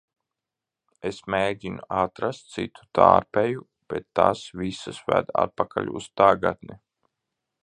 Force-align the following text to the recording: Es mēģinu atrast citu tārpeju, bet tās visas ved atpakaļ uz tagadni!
Es 1.09 1.19
mēģinu 1.33 1.85
atrast 1.97 2.49
citu 2.55 2.89
tārpeju, 3.01 3.63
bet 3.95 4.09
tās 4.21 4.45
visas 4.65 5.05
ved 5.13 5.33
atpakaļ 5.47 5.97
uz 6.01 6.13
tagadni! 6.23 6.85